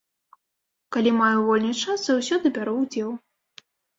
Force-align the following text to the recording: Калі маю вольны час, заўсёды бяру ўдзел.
Калі 0.95 1.11
маю 1.17 1.43
вольны 1.49 1.73
час, 1.83 1.99
заўсёды 2.07 2.53
бяру 2.57 2.73
ўдзел. 2.81 3.11